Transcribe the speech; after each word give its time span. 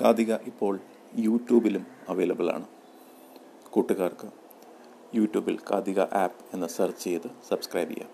കാതിക 0.00 0.34
ഇപ്പോൾ 0.34 0.80
യൂട്യൂബിലും 1.18 1.86
അവൈലബിൾ 2.08 2.50
ആണ്. 2.50 2.64
കൂട്ടുകാർക്ക് 3.70 4.28
യൂട്യൂബിൽ 5.14 5.58
കാതിക 5.70 6.00
ആപ്പ് 6.00 6.54
എന്ന് 6.54 6.66
സെർച്ച് 6.66 7.04
ചെയ്ത് 7.04 7.30
സബ്സ്ക്രൈബ് 7.48 7.88
ചെയ്യാം. 7.88 8.08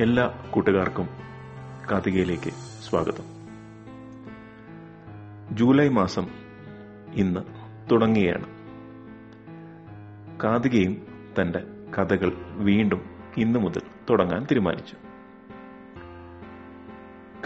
എല്ലാ 0.00 0.50
കൂട്ടുകാർക്കും 0.50 1.08
കാതികയിലേക്ക് 1.90 2.50
സ്വാഗതം. 2.82 3.24
ജൂലൈ 5.56 5.88
മാസം 5.88 6.26
ഇന്ന് 7.14 7.40
തുടങ്ങുകയാണ്. 7.90 8.46
കാതികയും 10.40 11.06
തന്റെ 11.40 11.58
കഥകൾ 11.98 12.32
വീണ്ടും 12.50 13.00
ഇന്നു 13.36 13.58
മുതൽ 13.58 13.82
തുടങ്ങാൻ 14.10 14.44
തീരുമാനിച്ചു. 14.44 15.03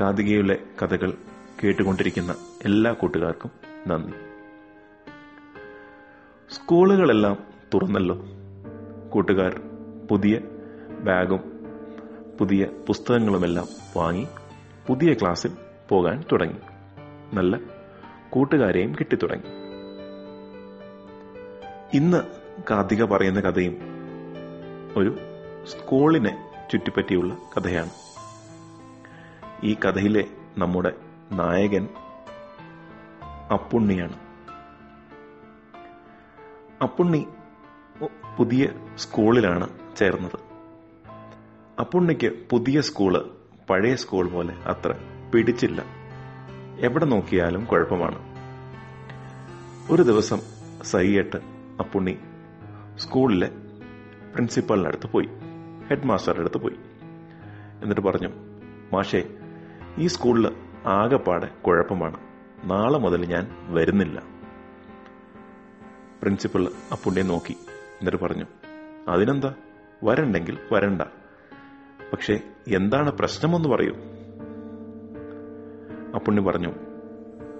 കാതികയിലെ 0.00 0.58
കഥകൾ 0.82 1.12
കേട്ടുകൊണ്ടിരിക്കുന്ന 1.64 2.34
എല്ലാ 2.64 2.92
കൂട്ടുകാർക്കും 2.92 3.50
നന്ദി. 3.86 4.12
സ്കൂളുകളെല്ലാം 6.54 7.36
തുറന്നല്ലോ. 7.74 8.22
കൂട്ടുകാർ 9.10 9.60
പുതിയ 10.10 10.40
ബാഗും 11.00 11.40
പുതിയ 12.40 12.64
പുസ്തകങ്ങളുമെല്ലാം 12.64 13.66
വാങ്ങി 13.96 14.26
പുതിയ 14.86 15.14
ക്ലാസ്സിൽ 15.14 15.50
പോകാൻ 15.88 16.24
തുടങ്ങി. 16.32 16.56
നല്ല 17.34 17.58
കൂട്ടുകാരെയും 18.30 18.94
കിട്ടിത്തുടങ്ങി. 18.94 19.46
ഇന്ന് 21.96 22.22
കാർത്തിക 22.70 23.04
പറയുന്ന 23.04 23.40
കഥയും 23.40 23.76
ഒരു 24.96 25.18
സ്കൂളിനെ 25.64 26.50
ചുറ്റിപ്പറ്റിയുള്ള 26.72 27.34
കഥയാണ്. 27.34 28.07
ഈ 29.62 29.74
കഥയിലെ 29.74 30.24
നമ്മുടെ 30.58 30.92
നായകൻ 31.32 31.88
അപ്പുണ്ണിയാണ്. 33.52 34.12
അപ്പുണ്ണി 36.82 37.26
പുതിയ 38.38 38.68
സ്കൂളിലാണ് 38.96 39.68
ചേർന്നത്. 39.96 40.38
അപ്പുണ്ണിക്ക് 41.78 42.32
പുതിയ 42.50 42.80
സ്കൂൾ 42.80 43.30
പഴയ 43.70 43.94
സ്കൂൾ 43.94 44.28
പോലെ 44.28 44.54
അത്ര 44.54 44.94
പിടിച്ചില്ല. 45.34 45.84
എവിടെ 46.80 47.04
നോക്കിയാലും 47.04 47.64
കുഴപ്പമാണ്. 47.64 48.18
ഒരു 49.90 50.02
ദിവസം 50.02 50.40
സൈയിട്ട് 50.82 51.36
അപ്പുണ്ണി 51.78 52.18
സ്കൂളിലെ 52.96 53.48
പ്രിൻസിപ്പാളിനടുത്ത് 54.32 55.06
പോയി 55.06 55.28
ഹെഡ് 55.88 56.04
മാസ്റ്ററുടെ 56.04 56.40
അടുത്ത് 56.40 56.58
പോയി. 56.58 56.76
എന്നിട്ട് 57.82 58.00
പറഞ്ഞു 58.00 58.28
മാഷേ 58.92 59.37
ഈ 59.98 60.06
സ്കൂളിൽ 60.06 60.56
ആകെപ്പാടെ 60.86 61.46
കുഴപ്പമാണ്. 61.46 62.16
നാളെ 62.64 62.98
മുതൽ 62.98 63.24
ഞാൻ 63.24 63.74
വരുന്നില്ല. 63.74 64.22
പ്രിൻസിപ്പൽ 66.22 66.68
അപ്പുണ്ണിയെ 66.92 67.24
നോക്കി. 67.24 67.56
എന്നിട്ട് 68.00 68.24
പറഞ്ഞു 68.24 68.44
അതിനെന്താ? 69.08 69.54
വരണ്ടെങ്കിൽ 70.04 70.58
വരണ്ട. 70.72 71.02
പക്ഷേ 72.12 72.40
എന്താണ് 72.68 73.12
പ്രശ്നമെന്ന് 73.12 73.68
പറയൂ. 73.68 73.92
അപ്പുണ്ണി 76.14 76.42
പറഞ്ഞു 76.42 76.68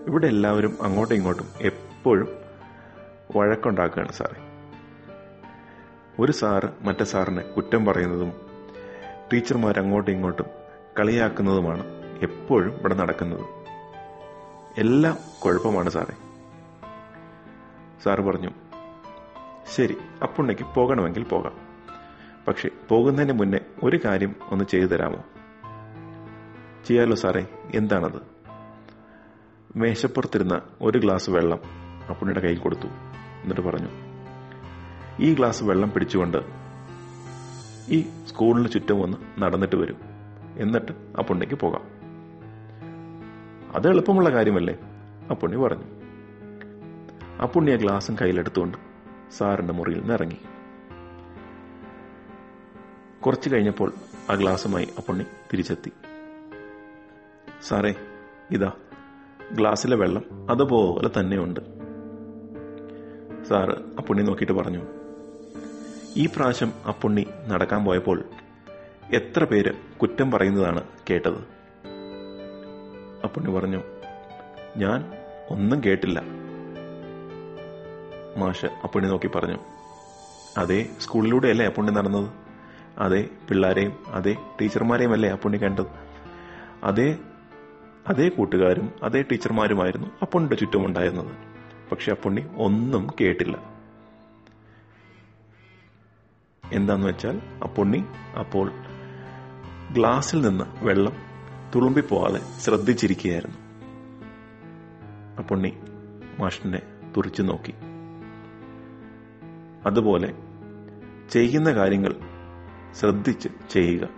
ഇവിടെ 0.08 0.26
എല്ലാവരും 0.26 0.78
അങ്ങോട്ടും 0.82 1.14
ഇങ്ങോട്ടും 1.14 1.46
എപ്പോഴും 1.60 2.28
വഴക്കുണ്ടാക്കുകയാണ് 3.36 4.12
സാറേ. 4.12 4.40
ഒരു 6.18 6.32
സാറ് 6.32 6.70
മറ്റേ 6.80 7.04
സാറിനെ 7.04 7.42
കുറ്റം 7.42 7.84
പറയുന്നതും 7.84 8.32
ടീച്ചർമാർ 9.32 9.78
അങ്ങോട്ടും 9.78 10.12
ഇങ്ങോട്ടും 10.12 10.46
കളിയാക്കുന്നതുമാണ് 10.98 11.97
എപ്പോഴും 12.22 12.74
ഇവിടെ 12.80 12.94
നടക്കുന്നത്. 12.94 13.40
എല്ലാം 14.78 15.16
കുഴപ്പമാണ് 15.44 15.90
സാറേ. 15.90 16.14
സാറ് 18.04 18.20
പറഞ്ഞു 18.20 18.50
ശരി 19.76 19.96
അപ്പുണ്ണിക്ക് 20.22 20.62
പോകണമെങ്കിൽ 20.74 21.24
പോകാം. 21.24 21.52
പക്ഷെ 22.48 22.70
പോകുന്നതിന് 22.88 23.32
മുന്നേ 23.32 23.58
ഒരു 23.82 24.00
കാര്യം 24.04 24.34
ഒന്ന് 24.48 24.64
ചെയ്തു 24.64 24.86
തരാമോ? 24.86 25.24
ചെയ്യാലോ 26.84 27.14
സാറേ 27.14 27.46
എന്താണത്? 27.74 28.22
മേശപ്പുറത്തിരുന്ന 29.76 30.60
ഒരു 30.80 30.98
ഗ്ലാസ് 30.98 31.30
വെള്ളം 31.30 31.60
അപ്പുണ്ണിയുടെ 32.08 32.40
കയ്യിൽ 32.40 32.58
കൊടുത്തു. 32.58 32.86
എന്നിട്ട് 33.42 33.60
പറഞ്ഞു 33.60 33.88
ഈ 35.20 35.34
ഗ്ലാസ് 35.34 35.64
വെള്ളം 35.64 35.90
പിടിച്ചുകൊണ്ട് 35.90 36.38
ഈ 37.88 38.24
സ്കൂളിന് 38.26 38.68
ചുറ്റും 38.68 39.02
ഒന്ന് 39.02 39.42
നടന്നിട്ട് 39.42 39.76
വരും. 39.76 39.96
എന്നിട്ട് 40.58 40.92
അപ്പുണ്ണിക്ക് 40.92 41.54
പോകാം. 41.54 41.97
അത് 43.74 43.88
എളുപ്പമുള്ള 43.88 44.30
കാര്യമല്ലേ? 44.30 44.78
അപ്പുണ്ണി 45.30 45.56
പറഞ്ഞു. 45.56 45.84
അപ്പുണ്ണി 47.42 47.70
ആ 47.70 47.74
ഗ്ലാസും 47.74 48.16
കയ്യിലെടുത്തുകൊണ്ട് 48.22 48.78
സാറിന്റെ 49.38 49.72
മുറിയിൽ 49.74 49.98
നിന്ന് 49.98 50.14
ഇറങ്ങി. 50.14 50.36
കുറച്ചു 53.20 53.48
കഴിഞ്ഞപ്പോൾ 53.48 53.92
ആ 54.30 54.34
ഗ്ലാസുമായി 54.34 54.88
അപ്പുണ്ണി 54.98 55.24
തിരിച്ചെത്തി. 55.24 55.92
സാറേ 57.68 57.94
ഇതാ 58.50 58.72
ഗ്ലാസ്സിലെ 59.52 59.96
വെള്ളം 59.96 60.50
അതുപോലെ 60.50 61.20
തന്നെയുണ്ട്. 61.20 61.60
സാറ് 63.48 63.70
അപ്പുണ്ണി 63.70 64.22
നോക്കിയിട്ട് 64.22 64.52
പറഞ്ഞു. 64.52 64.86
ഈ 66.16 66.26
പ്രാവശ്യം 66.26 66.72
അപ്പുണ്ണി 66.88 67.26
നടക്കാൻ 67.46 67.84
പോയപ്പോൾ 67.84 68.24
എത്ര 69.12 69.44
പേര് 69.44 69.72
കുറ്റം 70.00 70.30
പറയുന്നതാണ് 70.30 70.82
കേട്ടത്. 71.10 71.57
അപ്പുണ്ണി 73.28 73.52
പറഞ്ഞു 73.56 73.80
ഞാൻ 74.76 74.98
ഒന്നും 75.50 75.78
കേട്ടില്ല. 75.86 76.18
മാഷ് 78.40 78.68
അപ്പുണ്ണി 78.84 79.08
നോക്കി 79.08 79.28
പറഞ്ഞു 79.36 79.58
അതേ 80.62 80.78
സ്കൂളിലൂടെയല്ലേ 81.00 81.66
അപ്പുണ്ണി 81.66 81.92
നടന്നത്? 81.92 82.28
അതേ 82.98 83.20
പിള്ളേരെയും 83.48 83.92
അതേ 84.18 84.36
ടീച്ചർമാരെയും 84.60 85.12
അല്ലേ 85.12 85.30
അപ്പുണ്ണി 85.30 85.58
കണ്ടത്? 85.58 85.90
അതേ 86.84 87.08
അതേ 88.08 88.28
കൂട്ടുകാരും 88.28 88.86
അതേ 89.02 89.20
ടീച്ചർമാരുമായിരുന്നു 89.30 90.08
അപ്പുണ്ണിയുടെ 90.22 90.56
ചുറ്റുമുണ്ടായിരുന്നത്. 90.56 91.32
പക്ഷെ 91.90 92.10
അപ്പുണ്ണി 92.10 92.42
ഒന്നും 92.66 93.04
കേട്ടില്ല. 93.20 93.56
എന്താന്ന് 96.64 97.06
വെച്ചാൽ 97.06 97.36
അപ്പുണ്ണി 97.62 98.00
അപ്പോൾ 98.38 98.66
ഗ്ലാസിൽ 99.96 100.38
നിന്ന് 100.48 100.64
വെള്ളം 100.84 101.27
തുളുമ്പിപ്പോവാതെ 101.74 102.40
ശ്രദ്ധിച്ചിരിക്കുകയായിരുന്നു. 102.60 103.56
അപ്പുണ്ണി 105.38 105.76
മാഷിനെ 106.40 106.82
തുറിച്ചു 107.16 107.42
നോക്കി. 107.42 107.74
അതുപോലെ 109.86 110.34
ചെയ്യുന്ന 111.30 111.72
കാര്യങ്ങൾ 111.72 112.14
ശ്രദ്ധിച്ച് 112.94 113.48
ചെയ്യുക. 113.70 114.08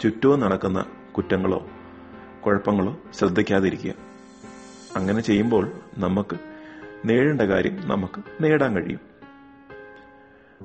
ചുറ്റും 0.00 0.40
നടക്കുന്ന 0.40 0.84
കുറ്റങ്ങളോ 1.16 1.66
കുഴപ്പങ്ങളോ 2.46 2.96
ശ്രദ്ധിക്കാതിരിക്കുക. 3.14 3.94
അങ്ങനെ 4.96 5.20
ചെയ്യുമ്പോൾ 5.20 5.72
നമുക്ക് 5.98 6.36
നേടേണ്ട 7.04 7.40
കാര്യം 7.40 7.88
നമുക്ക് 7.88 8.44
നേടാൻ 8.44 8.76
കഴിയും. 8.76 9.00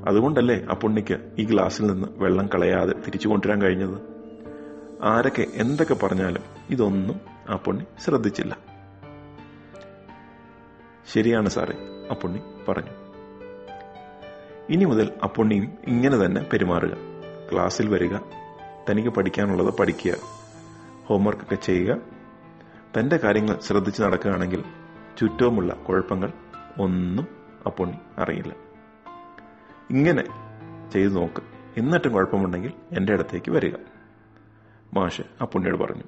അതുകൊണ്ടല്ലേ 0.07 0.65
ആ 0.69 0.73
പുണ്ണിക്ക് 0.73 1.35
ഈ 1.39 1.45
ഗ്ലാസ്സിൽ 1.45 1.87
നിന്ന് 1.87 2.07
വെള്ളം 2.11 2.47
കളയാതെ 2.47 2.93
തിരിച്ചു 2.93 3.27
കൊണ്ടുവരാൻ 3.27 3.61
കഴിഞ്ഞത്? 3.61 4.12
ആരൊക്കെ 5.01 5.47
എന്തൊക്കെ 5.53 5.93
പറഞ്ഞാലും 5.93 6.43
ഇതൊന്നും 6.69 7.21
ആ 7.49 7.55
പൊണ്ണി 7.55 7.83
ശ്രദ്ധിച്ചില്ല. 7.99 8.57
ശരിയാണ് 11.13 11.49
സാറേ 11.49 12.07
ആ 12.11 12.13
പുണ്ണി 12.13 12.39
പറഞ്ഞു. 12.69 12.91
ഇനി 14.69 14.85
മുതൽ 14.85 15.11
അപ്പുണ്ണിയും 15.23 15.77
ഇങ്ങനെ 15.87 16.25
തന്നെ 16.25 16.41
പെരുമാറുക. 16.41 16.97
ക്ലാസ്സിൽ 17.51 17.89
വരിക 17.89 18.17
തനിക്ക് 18.89 19.09
പഠിക്കാനുള്ളത് 19.09 19.77
പഠിക്കുക 19.77 20.15
ഹോംവർക്കൊക്കെ 21.05 21.55
ചെയ്യുക 21.55 21.97
തന്റെ 22.97 23.17
കാര്യങ്ങൾ 23.17 23.59
ശ്രദ്ധിച്ച് 23.59 24.01
നടക്കുകയാണെങ്കിൽ 24.01 24.63
ചുറ്റുമുള്ള 25.17 25.73
കുഴപ്പങ്ങൾ 25.73 26.31
ഒന്നും 26.79 27.27
അപ്പുണ്ണി 27.65 27.97
അറിയില്ല. 28.17 28.53
ഇങ്ങനെ 29.89 30.23
ചെയ്തു 30.91 31.13
നോക്ക്. 31.13 31.41
എന്നിട്ടും 31.77 32.13
കുഴപ്പമുണ്ടെങ്കിൽ 32.13 32.71
എന്റെ 32.91 33.13
അടുത്തേക്ക് 33.13 33.51
വരിക. 33.51 33.75
മാഷ് 34.95 35.21
ആ 35.41 35.45
പുണ്ണിയോട് 35.45 35.77
പറഞ്ഞു. 35.77 36.03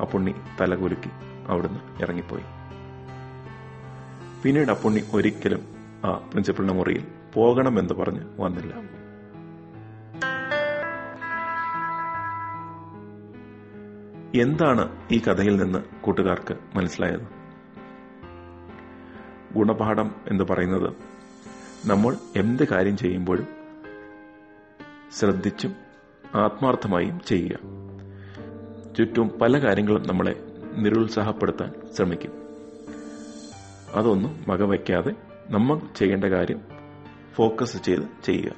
ആ 0.00 0.04
പുണ്ണി 0.12 0.34
തലകുലുക്കി 0.60 1.10
അവിടുന്ന് 1.48 2.02
ഇറങ്ങിപ്പോയി. 2.02 2.42
പിന്നീട് 4.42 4.70
ആ 4.70 4.74
പുണ്ണി 4.74 5.00
ഒരിക്കലും 5.12 5.62
ആ 6.04 6.12
പ്രിൻസിപ്പളിന്റെ 6.12 6.74
മുറിയിൽ 6.74 7.06
പോകണമെന്ന് 7.34 7.94
പറഞ്ഞ് 7.94 8.24
വന്നില്ല. 8.40 9.00
എന്താണ് 14.42 15.08
ഈ 15.12 15.18
കഥയിൽ 15.18 15.56
നിന്ന് 15.56 15.78
കൂട്ടുകാർക്ക് 16.00 16.56
മനസ്സിലായത്? 16.76 17.40
ഗുണപാഠം 19.54 20.14
എന്ന് 20.26 20.44
പറയുന്നത് 20.44 20.92
നമ്മൾ 21.86 22.16
എന്ത് 22.36 22.68
കാര്യം 22.68 22.96
ചെയ്യുമ്പോഴും 22.96 23.46
ശ്രദ്ധിച്ചും 25.18 25.89
ആത്മാർത്ഥമായും 26.34 27.20
ചെയ്യുക. 27.26 27.58
ചുറ്റും 28.98 29.28
പല 29.28 29.58
കാര്യങ്ങളും 29.58 30.08
നമ്മളെ 30.08 30.44
നിരുത്സാഹപ്പെടുത്താൻ 30.76 31.72
ശ്രമിക്കും. 31.94 32.32
അതൊന്നും 33.94 34.44
വകവയ്ക്കാതെ 34.48 35.12
നമ്മൾ 35.50 35.80
ചെയ്യേണ്ട 35.96 36.24
കാര്യം 36.24 36.60
ഫോക്കസ് 37.34 37.82
ചെയ്ത് 37.82 38.24
ചെയ്യുക. 38.24 38.52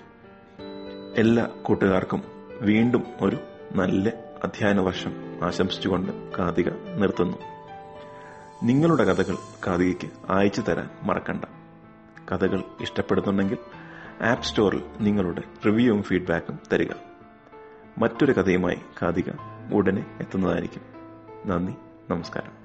എല്ലാ 1.17 1.49
കൂട്ടുകാർക്കും 1.63 2.23
വീണ്ടും 2.61 3.05
ഒരു 3.21 3.39
നല്ല 3.75 4.13
അധ്യയന 4.45 4.81
വർഷം 4.81 5.39
ആശംസിച്ചുകൊണ്ട് 5.43 6.33
കാതിക 6.39 6.69
നിർത്തുന്നു. 6.69 7.39
നിങ്ങളുടെ 8.63 9.05
കഥകൾ 9.05 9.37
കാതികയ്ക്ക് 9.67 10.33
അയച്ചു 10.33 10.61
തരാൻ 10.61 10.91
മറക്കണ്ട. 11.03 11.45
കഥകൾ 12.33 12.63
ഇഷ്ടപ്പെടുന്നുണ്ടെങ്കിൽ 12.81 13.59
ആപ്പ് 14.23 14.45
സ്റ്റോറിൽ 14.45 14.83
നിങ്ങളുടെ 15.01 15.43
റിവ്യൂവും 15.67 16.03
ഫീഡ്ബാക്കും 16.03 16.59
തരിക. 16.73 16.89
മറ്റൊരു 17.99 18.33
കഥയുമായി 18.33 18.79
കാതിക 19.03 19.31
ഉടനെ 19.73 20.17
എത്തുന്നതായിരിക്കും. 20.21 20.83
നന്ദി 21.47 21.73
നമസ്കാരം. 22.11 22.62